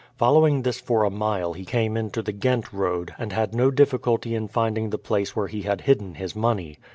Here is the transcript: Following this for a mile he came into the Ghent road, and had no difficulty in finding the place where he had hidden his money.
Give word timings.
Following 0.15 0.63
this 0.63 0.81
for 0.81 1.03
a 1.03 1.11
mile 1.11 1.53
he 1.53 1.63
came 1.63 1.95
into 1.95 2.23
the 2.23 2.31
Ghent 2.31 2.73
road, 2.73 3.13
and 3.19 3.31
had 3.31 3.53
no 3.53 3.69
difficulty 3.69 4.33
in 4.33 4.47
finding 4.47 4.89
the 4.89 4.97
place 4.97 5.35
where 5.35 5.45
he 5.45 5.61
had 5.61 5.81
hidden 5.81 6.15
his 6.15 6.35
money. 6.35 6.79